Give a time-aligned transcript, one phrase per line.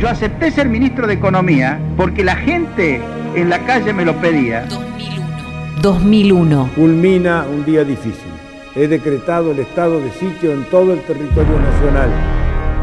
[0.00, 3.00] Yo acepté ser ministro de Economía porque la gente
[3.34, 4.66] en la calle me lo pedía.
[5.80, 5.80] 2001.
[5.80, 6.70] 2001.
[6.74, 8.30] Culmina un día difícil.
[8.74, 12.10] He decretado el estado de sitio en todo el territorio nacional.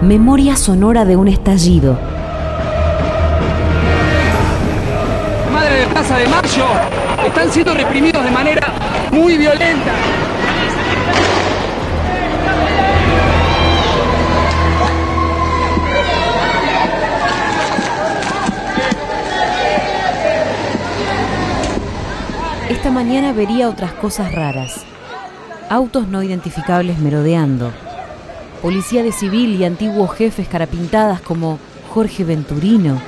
[0.02, 2.00] Memoria sonora de un estallido.
[5.54, 6.66] Madre de Plaza de Mayo
[7.28, 8.74] están siendo reprimidos de manera
[9.12, 9.92] muy violenta.
[22.94, 24.86] Mañana vería otras cosas raras.
[25.68, 27.72] Autos no identificables merodeando.
[28.62, 31.58] Policía de civil y antiguos jefes carapintadas como
[31.90, 33.02] Jorge Venturino,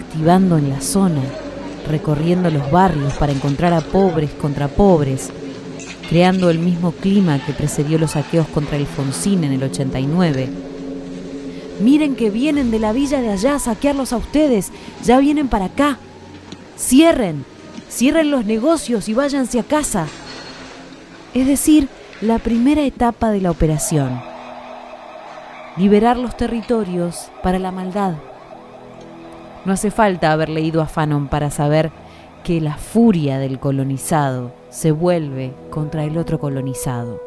[0.00, 1.22] activando en la zona,
[1.88, 5.30] recorriendo los barrios para encontrar a pobres contra pobres,
[6.08, 10.48] creando el mismo clima que precedió los saqueos contra Alfonsín en el 89.
[11.80, 14.70] Miren que vienen de la villa de allá a saquearlos a ustedes,
[15.04, 15.98] ya vienen para acá.
[16.78, 17.44] Cierren,
[17.88, 20.06] cierren los negocios y váyanse a casa.
[21.34, 21.88] Es decir,
[22.20, 24.20] la primera etapa de la operación.
[25.76, 28.14] Liberar los territorios para la maldad.
[29.64, 31.90] No hace falta haber leído a Fanon para saber
[32.42, 37.20] que la furia del colonizado se vuelve contra el otro colonizado.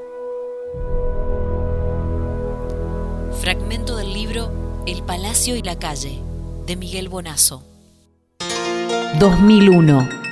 [3.40, 4.52] Fragmento del libro
[4.86, 6.20] El Palacio y la Calle,
[6.66, 7.64] de Miguel Bonazo.
[9.20, 10.31] 2001.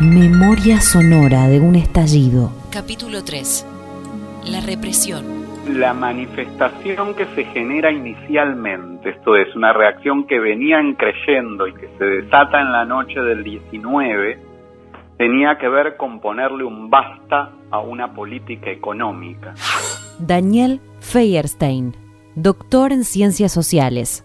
[0.00, 2.52] Memoria sonora de un estallido.
[2.70, 3.66] Capítulo 3.
[4.46, 5.24] La represión.
[5.66, 11.88] La manifestación que se genera inicialmente, esto es, una reacción que venían creyendo y que
[11.98, 14.38] se desata en la noche del 19,
[15.16, 19.54] tenía que ver con ponerle un basta a una política económica.
[20.20, 21.96] Daniel Feierstein,
[22.36, 24.24] doctor en ciencias sociales.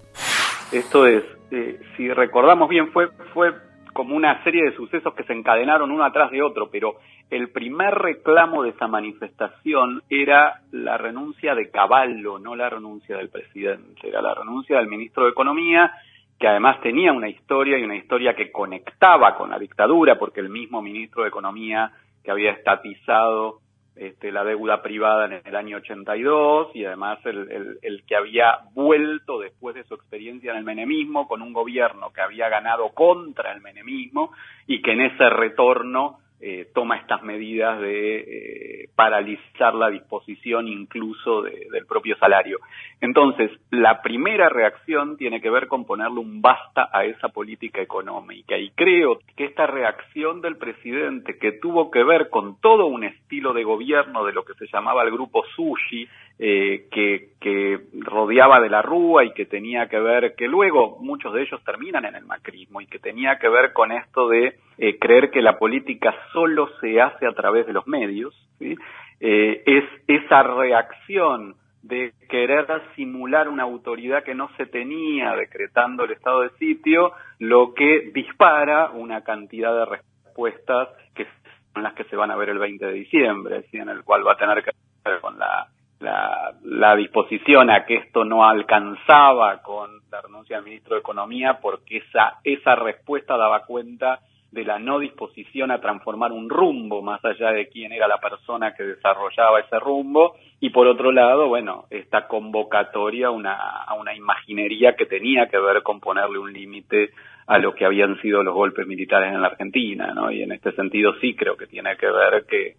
[0.72, 3.54] Esto es, eh, si recordamos bien, fue, fue
[3.94, 6.96] como una serie de sucesos que se encadenaron uno atrás de otro, pero
[7.30, 13.30] el primer reclamo de esa manifestación era la renuncia de Caballo, no la renuncia del
[13.30, 15.92] presidente, era la renuncia del ministro de Economía,
[16.40, 20.50] que además tenía una historia y una historia que conectaba con la dictadura, porque el
[20.50, 21.92] mismo ministro de Economía
[22.24, 23.60] que había estatizado
[23.96, 29.40] este, la deuda privada en el año 82 y además el, el, que había vuelto
[29.40, 33.62] después de su experiencia en el menemismo con un gobierno que había ganado contra el
[33.62, 34.32] menemismo
[34.66, 41.42] y que en ese retorno eh, toma estas medidas de eh, paralizar la disposición incluso
[41.42, 42.60] del propio salario.
[43.00, 48.58] Entonces, la primera reacción tiene que ver con ponerle un basta a esa política económica
[48.58, 53.54] y creo que esta reacción del presidente que tuvo que ver con todo un estilo
[53.54, 58.70] de gobierno de lo que se llamaba el grupo Sushi, eh, que, que rodeaba de
[58.70, 62.26] la Rúa y que tenía que ver, que luego muchos de ellos terminan en el
[62.26, 66.70] macrismo y que tenía que ver con esto de eh, creer que la política solo
[66.80, 68.76] se hace a través de los medios, ¿sí?
[69.20, 72.66] eh, es esa reacción de querer
[72.96, 78.90] simular una autoridad que no se tenía decretando el estado de sitio, lo que dispara
[78.92, 81.28] una cantidad de respuestas que
[81.74, 84.34] son las que se van a ver el 20 de diciembre, en el cual va
[84.34, 84.72] a tener que
[85.06, 85.68] ver con la,
[86.00, 91.60] la, la disposición a que esto no alcanzaba con la renuncia del ministro de Economía,
[91.62, 94.20] porque esa, esa respuesta daba cuenta
[94.54, 98.76] de la no disposición a transformar un rumbo más allá de quién era la persona
[98.76, 104.96] que desarrollaba ese rumbo y por otro lado, bueno, esta convocatoria una, a una imaginería
[104.96, 107.10] que tenía que ver con ponerle un límite
[107.48, 110.32] a lo que habían sido los golpes militares en la Argentina, ¿no?
[110.32, 112.76] Y en este sentido sí creo que tiene que ver que,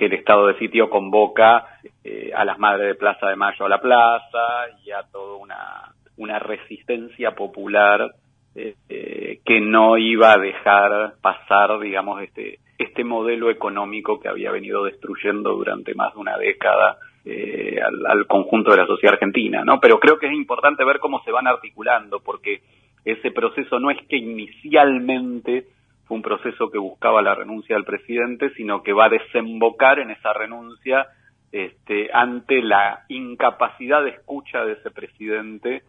[0.00, 3.68] que el estado de sitio convoca eh, a las madres de Plaza de Mayo a
[3.68, 8.10] la plaza y a toda una, resistencia popular
[8.54, 14.84] eh, que no iba a dejar pasar, digamos, este, este modelo económico que había venido
[14.84, 16.96] destruyendo durante más de una década
[17.26, 17.78] eh,
[18.08, 19.80] al, conjunto de la sociedad argentina, ¿no?
[19.80, 22.62] Pero creo que es importante ver cómo se van articulando, porque
[23.04, 25.66] ese proceso no es que inicialmente
[26.14, 30.32] un proceso que buscaba la renuncia del presidente, sino que va a desembocar en esa
[30.32, 31.06] renuncia
[31.52, 35.82] este, ante la incapacidad de escucha de ese presidente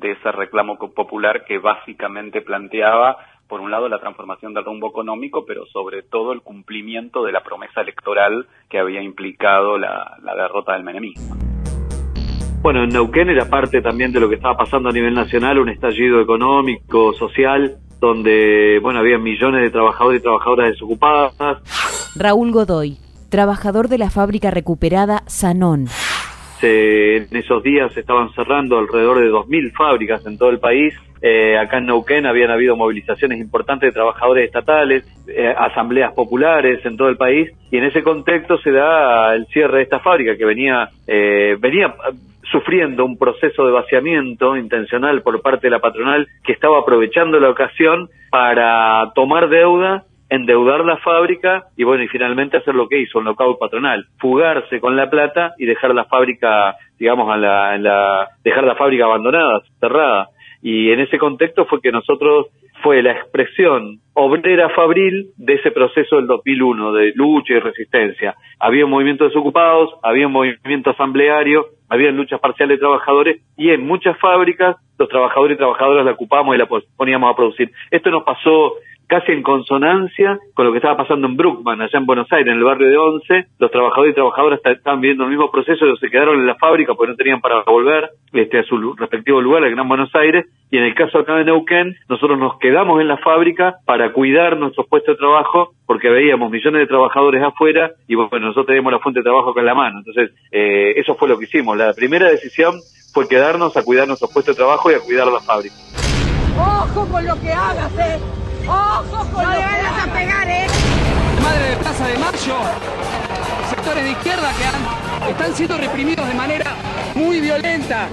[0.00, 5.44] de ese reclamo popular que básicamente planteaba, por un lado, la transformación del rumbo económico,
[5.46, 10.84] pero sobre todo el cumplimiento de la promesa electoral que había implicado la, derrota del
[10.84, 11.36] menemismo.
[12.62, 15.68] Bueno, en Neuquén era parte también de lo que estaba pasando a nivel nacional, un
[15.68, 21.34] estallido económico, social, donde, bueno, había millones de trabajadores y trabajadoras desocupadas.
[22.16, 22.96] Raúl Godoy,
[23.28, 25.88] trabajador de la fábrica recuperada Sanón.
[26.62, 30.94] En esos días se estaban cerrando alrededor de 2.000 fábricas en todo el país.
[31.22, 36.96] Eh, acá en Neuquén habían habido movilizaciones importantes de trabajadores estatales, eh, asambleas populares en
[36.96, 40.44] todo el país, y en ese contexto se da el cierre de esta fábrica que
[40.46, 41.94] venía, eh, venía
[42.50, 47.50] sufriendo un proceso de vaciamiento intencional por parte de la patronal que estaba aprovechando la
[47.50, 53.18] ocasión para tomar deuda endeudar la fábrica y bueno, y finalmente hacer lo que hizo
[53.18, 58.28] un local patronal, fugarse con la plata y dejar la fábrica, digamos, a la, la,
[58.42, 60.28] dejar la fábrica abandonada, cerrada.
[60.62, 62.46] Y en ese contexto fue que nosotros
[62.82, 68.34] fue la expresión obrera fabril de ese proceso del 2001 de lucha y resistencia.
[68.58, 73.70] Había un movimiento de desocupados, había un movimiento asambleario, había luchas parciales de trabajadores y
[73.70, 77.70] en muchas fábricas los trabajadores y trabajadoras la ocupábamos y la poníamos a producir.
[77.90, 78.74] Esto nos pasó
[79.10, 82.58] casi en consonancia con lo que estaba pasando en Brookman, allá en Buenos Aires, en
[82.58, 83.46] el barrio de Once.
[83.58, 87.10] Los trabajadores y trabajadoras estaban viviendo el mismo proceso, se quedaron en la fábrica porque
[87.10, 90.46] no tenían para volver este, a su respectivo lugar, el Gran Buenos Aires.
[90.70, 94.56] Y en el caso acá de Neuquén, nosotros nos quedamos en la fábrica para cuidar
[94.56, 99.00] nuestros puestos de trabajo porque veíamos millones de trabajadores afuera y bueno, nosotros teníamos la
[99.00, 99.98] fuente de trabajo con la mano.
[99.98, 101.76] Entonces, eh, eso fue lo que hicimos.
[101.76, 102.74] La primera decisión
[103.12, 105.74] fue quedarnos a cuidar nuestros puestos de trabajo y a cuidar la fábrica.
[106.56, 108.39] ¡Ojo con lo que hagas, eh!
[108.70, 110.66] ¡Ojo con no le vayas a pegar, eh!
[111.42, 112.56] Madre de Plaza de Mayo,
[113.68, 114.48] sectores de izquierda
[115.24, 116.70] que están siendo reprimidos de manera
[117.16, 118.06] muy violenta.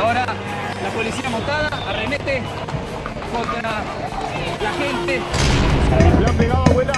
[0.00, 2.42] Ahora la policía montada arremete
[3.34, 3.82] contra
[4.62, 5.20] la gente.
[6.20, 6.92] ¿Le han pegado, abuela?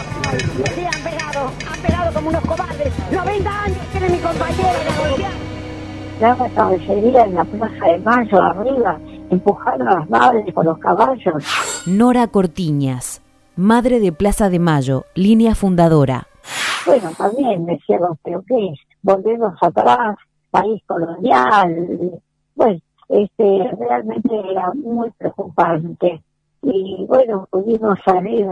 [0.74, 1.50] Sí, han pegado.
[1.72, 2.92] Han pegado como unos cobardes.
[3.10, 8.98] 90 años tiene mi compañero de La carnicería en la Plaza de Mayo, arriba
[9.30, 11.75] empujaron a las madres con los caballos.
[11.86, 13.22] Nora Cortiñas,
[13.54, 16.26] madre de Plaza de Mayo, línea fundadora.
[16.84, 18.80] Bueno, también decíamos, pero ¿qué es?
[19.02, 20.16] Volvemos atrás,
[20.50, 22.20] país colonial.
[22.56, 26.20] Bueno, este, realmente era muy preocupante.
[26.62, 28.48] Y bueno, pudimos salir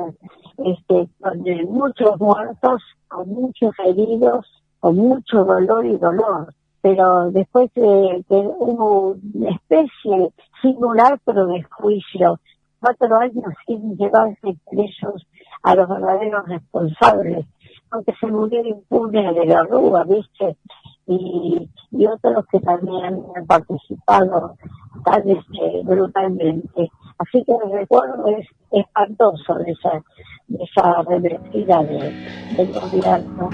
[0.59, 4.47] este, con muchos muertos, con muchos heridos,
[4.79, 6.55] con mucho dolor y dolor
[6.85, 10.31] pero después de que hubo una especie
[10.61, 12.39] singular pero de juicio,
[12.85, 15.27] cuatro años sin llevarse presos
[15.63, 17.47] a los verdaderos responsables,
[17.91, 20.57] aunque se murió impune de la Rúa, ¿viste?
[21.07, 24.57] Y, y otros que también han participado
[25.05, 26.91] tan este, brutalmente.
[27.19, 30.03] Así que el recuerdo es espantoso de esa,
[30.49, 32.11] de esa revertida de,
[32.57, 33.51] del gobierno.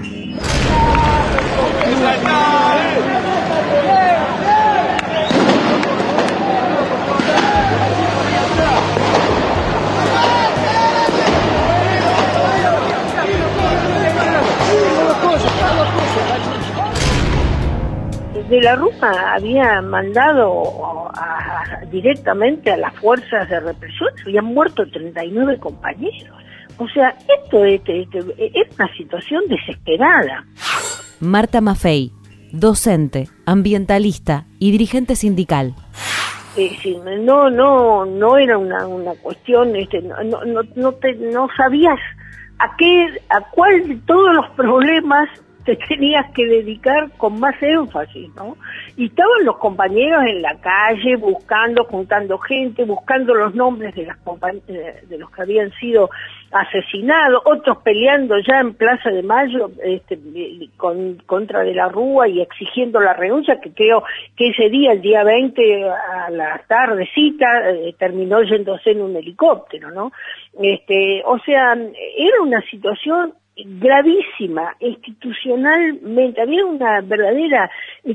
[18.51, 21.09] De la Ruma había mandado
[21.89, 26.37] directamente a las fuerzas de represión, habían muerto 39 compañeros.
[26.77, 27.81] O sea, esto es,
[28.77, 30.45] una situación desesperada.
[31.21, 32.11] Marta Maffei,
[32.51, 35.73] docente, ambientalista y dirigente sindical.
[36.57, 36.77] Eh,
[37.21, 41.99] no, no, no era una, una cuestión, este, no, no, no, te, no sabías
[42.59, 45.29] a qué, a cuál de todos los problemas
[45.65, 48.57] te tenías que dedicar con más énfasis, ¿no?
[48.97, 54.17] Y estaban los compañeros en la calle buscando, juntando gente, buscando los nombres de, las
[54.67, 56.09] eh, de los que habían sido
[56.51, 60.19] asesinados, otros peleando ya en Plaza de Mayo este,
[60.77, 64.03] con, contra de la Rúa y exigiendo la renuncia, que creo
[64.35, 69.91] que ese día, el día 20, a la tardecita, eh, terminó yéndose en un helicóptero,
[69.91, 70.11] ¿no?
[70.61, 73.33] Este, o sea, era una situación
[73.65, 77.69] gravísima institucionalmente había una verdadera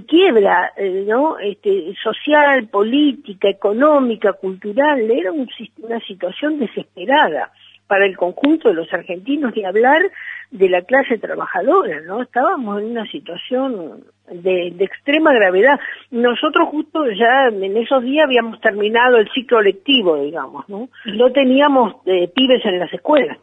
[0.06, 7.52] quiebra eh, no este, social política económica cultural era una situación desesperada
[7.86, 10.02] para el conjunto de los argentinos de hablar
[10.50, 15.78] de la clase trabajadora no estábamos en una situación de, extrema gravedad.
[16.10, 21.96] Nosotros justo ya en esos días habíamos terminado el ciclo lectivo digamos no no teníamos
[22.06, 23.38] eh, pibes en las escuelas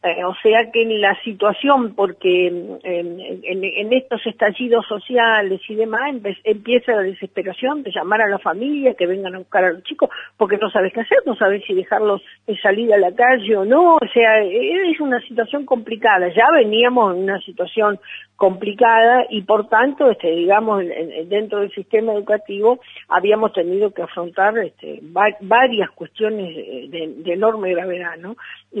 [0.00, 6.14] eh, o sea que en la situación, porque en, estos estallidos sociales y demás,
[6.44, 10.08] empieza la desesperación de llamar a la familia que vengan a buscar a los chicos,
[10.36, 12.22] porque no sabes qué hacer, no sabes si dejarlos
[12.62, 16.28] salir a la calle o no, o sea, es una situación complicada.
[16.28, 17.98] Ya veníamos en una situación
[18.36, 20.84] complicada y por tanto, este, digamos,
[21.26, 22.78] dentro del sistema educativo
[23.08, 28.36] habíamos tenido que afrontar este, varias cuestiones de, de enorme gravedad, ¿no?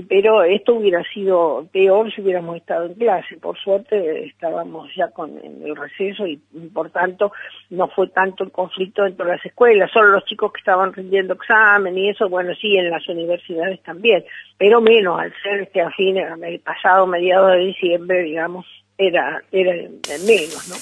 [0.08, 3.36] Pero esto hubiera sido peor si hubiéramos estado en clase.
[3.36, 6.36] Por suerte estábamos ya con el receso y
[6.72, 7.32] por tanto
[7.70, 11.34] no fue tanto el conflicto dentro de las escuelas, solo los chicos que estaban rindiendo
[11.34, 14.24] examen y eso, bueno, sí, en las universidades también,
[14.56, 19.88] pero menos al ser este a fin, el pasado mediados de diciembre, digamos, era, era
[20.26, 20.76] menos, ¿no?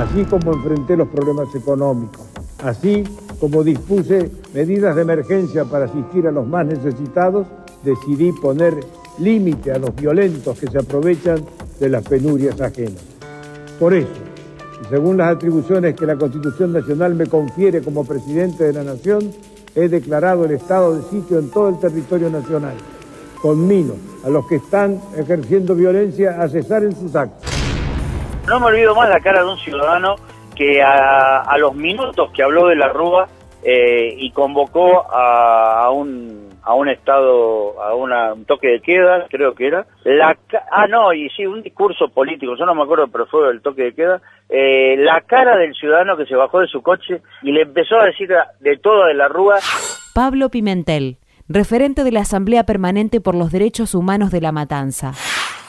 [0.00, 2.28] Así como enfrenté los problemas económicos,
[2.62, 3.02] así
[3.40, 7.46] como dispuse medidas de emergencia para asistir a los más necesitados,
[7.82, 8.74] decidí poner
[9.18, 11.44] límite a los violentos que se aprovechan
[11.78, 13.04] de las penurias ajenas.
[13.78, 14.08] Por eso,
[14.90, 19.32] según las atribuciones que la Constitución Nacional me confiere como presidente de la Nación,
[19.74, 22.74] he declarado el estado de sitio en todo el territorio nacional.
[23.42, 27.50] Conmino a los que están ejerciendo violencia a cesar en sus actos.
[28.48, 30.16] No me olvido más la cara de un ciudadano
[30.54, 33.28] que a, los minutos que habló de la Rúa
[33.62, 39.68] eh, y convocó a, un a un estado, a un toque de queda, creo que
[39.68, 39.86] era.
[40.04, 40.36] La,
[40.72, 43.84] ah, no, y sí, un discurso político, yo no me acuerdo, pero fue el toque
[43.84, 44.20] de queda.
[44.48, 48.06] Eh, la cara del ciudadano que se bajó de su coche y le empezó a
[48.06, 48.28] decir
[48.60, 49.58] de todo de la Rúa.
[50.12, 51.18] Pablo Pimentel,
[51.48, 55.12] referente de la Asamblea Permanente por los Derechos Humanos de la Matanza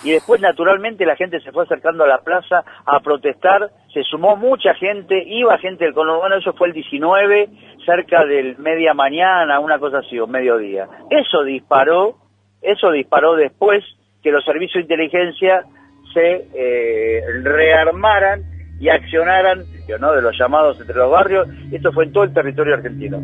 [0.08, 4.38] y después naturalmente la gente se fue acercando a la plaza a protestar, se sumó
[4.38, 7.50] mucha gente, iba gente del conurbano, eso fue el 19,
[7.86, 10.88] cerca del media mañana, una cosa así, o mediodía.
[11.10, 12.16] Eso disparó,
[12.62, 13.84] eso disparó después
[14.24, 15.66] que los servicios de inteligencia
[16.14, 18.44] se eh, rearmaran
[18.80, 19.66] y accionaran,
[20.00, 20.14] ¿no?
[20.14, 23.20] de los llamados entre los barrios, esto fue en todo el territorio argentino.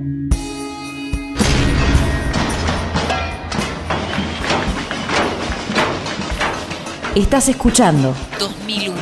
[7.15, 8.95] Estás escuchando 2001.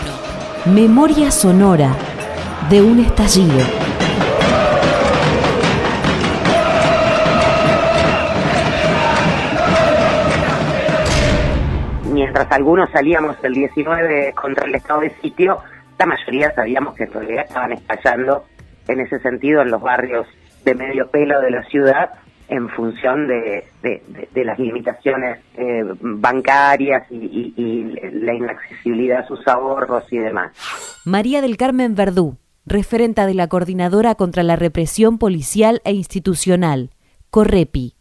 [0.75, 1.95] Memoria sonora
[2.69, 3.63] de un estallido.
[12.11, 15.59] Mientras algunos salíamos el 19 contra el estado de sitio,
[15.97, 18.43] la mayoría sabíamos que en realidad estaban estallando
[18.89, 20.27] en ese sentido en los barrios
[20.65, 22.09] de medio pelo de la ciudad
[22.51, 23.63] en función de,
[24.35, 30.51] las limitaciones eh, bancarias y, la inaccesibilidad a sus ahorros y demás.
[31.05, 36.89] María del Carmen Verdú, referenta de la Coordinadora contra la Represión Policial e Institucional,
[37.29, 37.95] Correpi.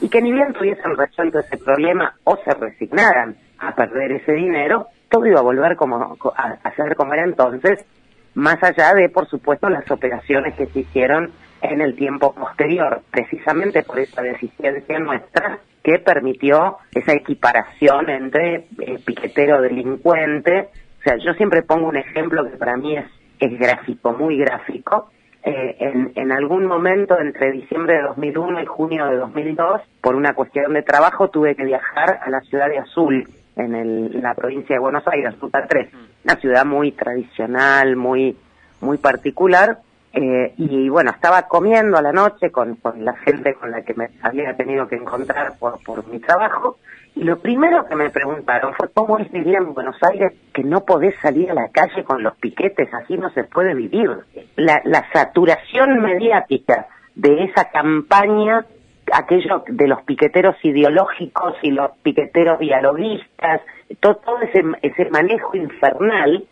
[0.00, 4.88] Y que ni bien tuviesen resuelto ese problema o se resignaran a perder ese dinero,
[5.08, 7.86] todo iba a volver como, a ser como era entonces,
[8.34, 11.30] más allá de, por supuesto, las operaciones que se hicieron
[11.62, 18.98] en el tiempo posterior, precisamente por esa deficiencia nuestra que permitió esa equiparación entre eh,
[19.04, 20.68] piquetero delincuente.
[20.98, 23.06] O sea, yo siempre pongo un ejemplo que para mí es,
[23.38, 25.10] es gráfico, muy gráfico.
[25.44, 30.34] Eh, en, en algún momento entre diciembre de 2001 y junio de 2002, por una
[30.34, 34.74] cuestión de trabajo, tuve que viajar a la ciudad de Azul, en, el, la provincia
[34.74, 35.88] de Buenos Aires, Ruta 3,
[36.24, 38.36] una ciudad muy tradicional, muy,
[38.80, 39.78] muy particular,
[40.18, 43.92] eh, y bueno, estaba comiendo a la noche con, con, la gente con la que
[43.92, 46.78] me había tenido que encontrar por, por mi trabajo.
[47.14, 50.86] Y lo primero que me preguntaron fue cómo es vivir en Buenos Aires que no
[50.86, 54.10] podés salir a la calle con los piquetes, así no se puede vivir.
[54.56, 58.64] La, la saturación mediática de esa campaña,
[59.12, 63.60] aquello de los piqueteros ideológicos y los piqueteros dialoguistas,
[64.00, 66.46] todo, todo ese, ese manejo infernal,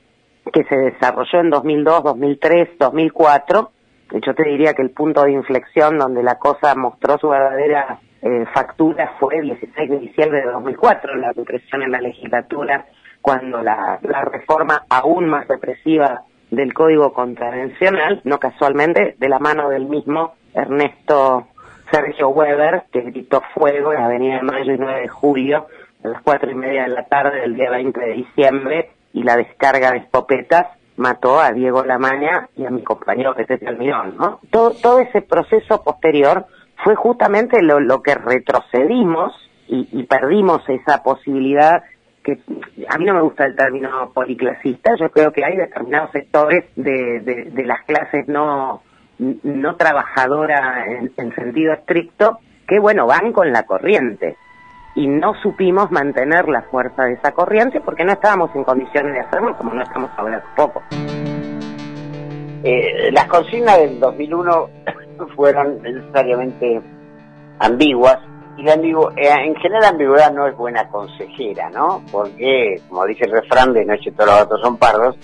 [0.53, 3.71] que se desarrolló en 2002, 2003, 2004.
[4.13, 8.45] Yo te diría que el punto de inflexión donde la cosa mostró su verdadera eh,
[8.53, 12.87] factura fue el 16 de diciembre de 2004, la represión en la legislatura,
[13.21, 19.69] cuando la, la reforma aún más represiva del Código Contravencional, no casualmente, de la mano
[19.69, 21.49] del mismo Ernesto
[21.91, 25.67] Sergio Weber, que gritó fuego en la Avenida de Mayo y 9 de julio,
[26.03, 29.37] a las cuatro y media de la tarde del día 20 de diciembre, y la
[29.37, 30.67] descarga de escopetas
[30.97, 34.41] mató a Diego Lamaña y a mi compañero Pepe Almirón, ¿no?
[34.51, 36.47] Todo, todo ese proceso posterior
[36.83, 39.33] fue justamente lo, que retrocedimos
[39.67, 41.83] y, perdimos esa posibilidad
[42.23, 42.39] que
[42.89, 47.21] a mí no me gusta el término policlasista, yo creo que hay determinados sectores de,
[47.21, 48.83] de, las clases no,
[49.19, 54.37] no trabajadoras en sentido estricto que, bueno, van con la corriente
[54.95, 59.21] y no supimos mantener la fuerza de esa corriente porque no estábamos en condiciones de
[59.21, 60.83] hacerlo como no estamos ahora poco.
[62.63, 64.71] Eh, las consignas del 2001
[65.37, 66.81] fueron necesariamente
[67.59, 68.19] ambiguas
[68.57, 72.03] y la ambigu eh, en general la ambigüedad no es buena consejera, ¿no?
[72.11, 75.17] Porque, como dice el refrán, de noche todos los datos son pardos.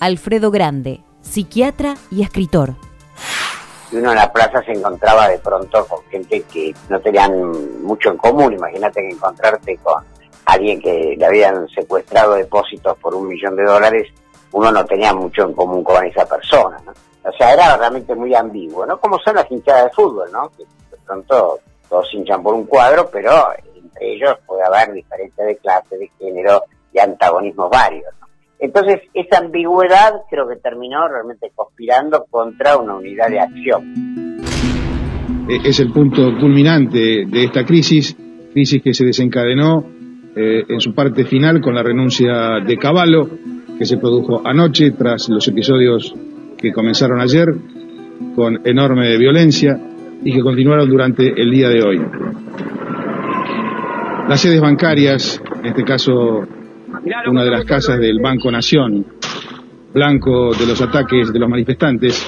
[0.00, 2.87] Alfredo Grande, psiquiatra y escritor.
[3.90, 8.10] Y uno en la plaza se encontraba de pronto con gente que no tenían mucho
[8.10, 8.52] en común.
[8.52, 10.04] Imagínate que encontrarte con
[10.44, 14.08] alguien que le habían secuestrado depósitos por un millón de dólares,
[14.52, 16.92] uno no tenía mucho en común con esa persona, ¿no?
[17.22, 18.98] O sea, era realmente muy ambiguo, ¿no?
[18.98, 20.50] Como son las hinchadas de fútbol, ¿no?
[20.56, 25.56] Que de pronto todos hinchan por un cuadro, pero entre ellos puede haber diferencias de
[25.58, 28.26] clase, de género y antagonismos varios, ¿no?
[28.60, 34.38] Entonces, esa ambigüedad creo que terminó realmente conspirando contra una unidad de acción.
[35.48, 38.16] E, es el punto culminante de esta crisis,
[38.52, 39.84] crisis que se desencadenó
[40.34, 43.28] eh, en su parte final con la renuncia de Caballo,
[43.78, 46.12] que se produjo anoche tras los episodios
[46.56, 47.46] que comenzaron ayer
[48.34, 49.78] con enorme violencia
[50.24, 52.00] y que continuaron durante el día de hoy.
[54.28, 56.42] Las sedes bancarias, en este caso
[57.30, 59.04] una de las casas del Banco Nación,
[59.92, 62.26] blanco de los ataques de los manifestantes,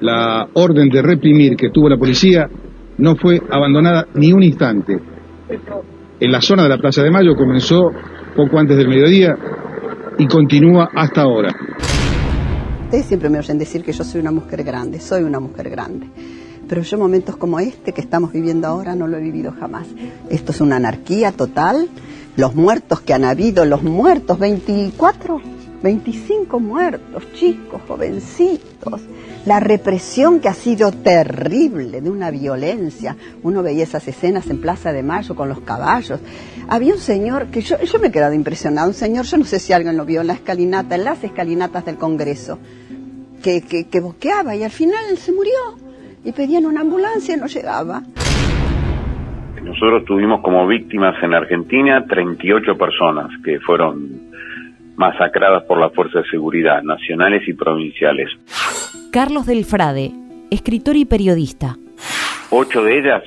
[0.00, 2.48] la orden de reprimir que tuvo la policía
[2.98, 4.98] no fue abandonada ni un instante.
[6.20, 7.90] En la zona de la Plaza de Mayo comenzó
[8.36, 9.36] poco antes del mediodía
[10.18, 11.50] y continúa hasta ahora.
[12.84, 16.06] Ustedes siempre me oyen decir que yo soy una mujer grande, soy una mujer grande.
[16.68, 19.86] Pero yo momentos como este que estamos viviendo ahora no lo he vivido jamás.
[20.30, 21.88] Esto es una anarquía total
[22.36, 25.40] los muertos que han habido, los muertos, 24,
[25.82, 29.02] 25 muertos, chicos, jovencitos,
[29.44, 33.16] la represión que ha sido terrible, de una violencia.
[33.42, 36.20] Uno veía esas escenas en Plaza de Mayo con los caballos.
[36.68, 39.58] Había un señor que yo, yo me he quedado impresionado, un señor, yo no sé
[39.58, 42.58] si alguien lo vio en la escalinata, en las escalinatas del Congreso,
[43.42, 45.52] que, que, que boqueaba y al final se murió
[46.24, 48.02] y pedían una ambulancia y no llegaba.
[49.74, 54.08] Nosotros tuvimos como víctimas en Argentina 38 personas que fueron
[54.94, 58.30] masacradas por las fuerzas de seguridad nacionales y provinciales.
[59.10, 60.12] Carlos del Frade,
[60.52, 61.74] escritor y periodista.
[62.50, 63.24] Ocho de ellas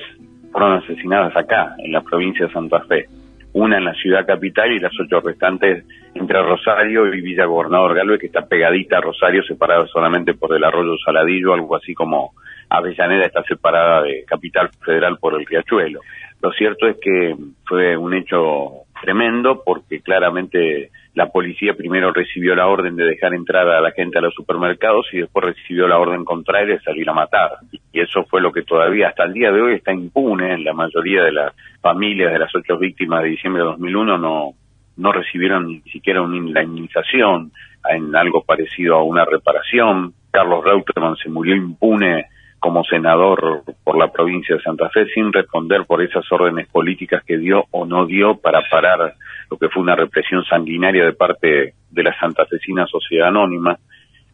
[0.50, 3.04] fueron asesinadas acá, en la provincia de Santa Fe.
[3.52, 8.20] Una en la ciudad capital y las ocho restantes entre Rosario y Villa Gobernador Galvez,
[8.20, 12.32] que está pegadita a Rosario, separada solamente por el arroyo Saladillo, algo así como
[12.70, 16.00] Avellaneda está separada de Capital Federal por el Riachuelo.
[16.40, 22.68] Lo cierto es que fue un hecho tremendo porque claramente la policía primero recibió la
[22.68, 26.24] orden de dejar entrar a la gente a los supermercados y después recibió la orden
[26.24, 27.56] contraria de salir a matar.
[27.92, 30.54] Y eso fue lo que todavía hasta el día de hoy está impune.
[30.54, 34.52] En la mayoría de las familias de las ocho víctimas de diciembre de 2001 no,
[34.96, 37.50] no recibieron ni siquiera una indemnización
[37.88, 40.12] en algo parecido a una reparación.
[40.30, 42.26] Carlos Reutemann se murió impune
[42.58, 47.38] como senador por la provincia de Santa Fe sin responder por esas órdenes políticas que
[47.38, 49.14] dio o no dio para parar
[49.50, 53.78] lo que fue una represión sanguinaria de parte de la santafesina sociedad anónima,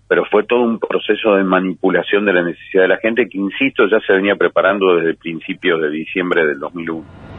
[0.08, 3.86] pero fue todo un proceso de manipulación de la necesidad de la gente que, insisto,
[3.88, 7.33] ya se venía preparando desde principios de diciembre del 2001.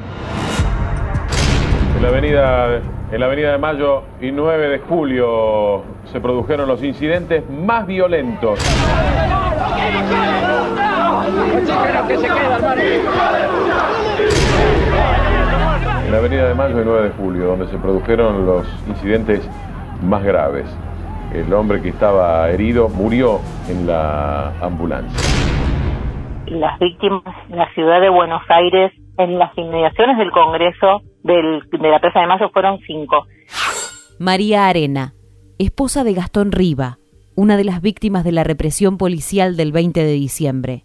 [1.95, 2.81] En la avenida,
[3.11, 8.59] en la avenida de Mayo y 9 de julio se produjeron los incidentes más violentos.
[16.05, 19.49] En la avenida de Mayo y 9 de julio, donde se produjeron los incidentes
[20.03, 20.65] más graves.
[21.33, 25.17] El hombre que estaba herido murió en la ambulancia.
[26.47, 31.89] Las víctimas en la ciudad de Buenos Aires, en las inmediaciones del Congreso del, de
[31.89, 33.25] la Plaza de Mayo, fueron cinco.
[34.19, 35.13] María Arena,
[35.57, 36.99] esposa de Gastón Riva,
[37.35, 40.83] una de las víctimas de la represión policial del 20 de diciembre.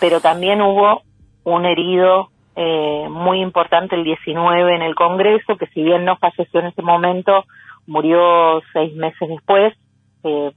[0.00, 1.02] Pero también hubo
[1.44, 6.60] un herido eh, muy importante el 19 en el Congreso, que si bien no falleció
[6.60, 7.44] en ese momento,
[7.86, 9.74] murió seis meses después
[10.22, 10.52] eh,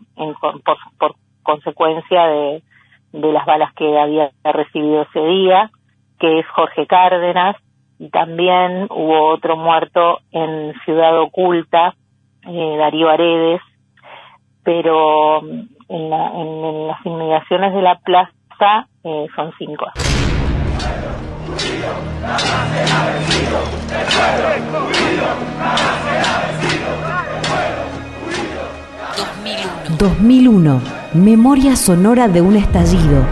[1.00, 2.64] por, consecuencia de,
[3.12, 5.72] de las balas que había recibido ese día,
[6.20, 7.56] que es Jorge Cárdenas,
[8.00, 11.96] y también hubo otro muerto en Ciudad Oculta,
[12.48, 13.62] eh, Darío Aredes,
[14.64, 19.86] pero mm, en, las inmediaciones de la plaza eh, son cinco.
[29.98, 31.06] ...2001...
[31.16, 33.24] Memoria sonora de un estallido.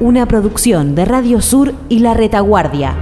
[0.00, 2.96] Una producción de Radio Sur y La Retaguardia.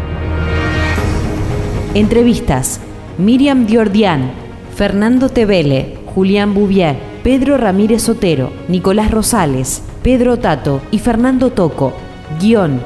[1.95, 2.81] Entrevistas.
[3.19, 4.31] Miriam Diordian,
[4.75, 11.95] Fernando Tevele, Julián Bouvier, Pedro Ramírez Sotero, Nicolás Rosales, Pedro Tato y Fernando Toco.
[12.41, 12.81] Guión,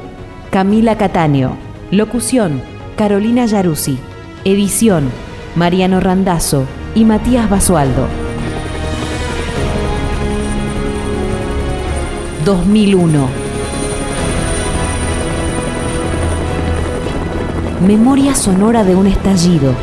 [0.49, 1.57] Camila Catáneo.
[1.91, 2.61] Locución,
[2.95, 3.97] Carolina Yaruzzi.
[4.45, 5.09] Edición,
[5.55, 8.07] Mariano Randazzo y Matías Basualdo.
[12.45, 13.40] 2001.
[17.81, 19.73] Memoria sonora de un estallido